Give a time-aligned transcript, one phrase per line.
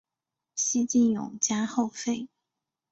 [0.55, 2.27] 西晋永嘉后废。